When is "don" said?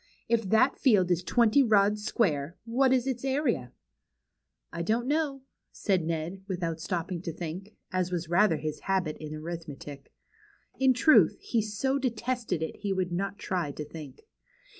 4.81-5.03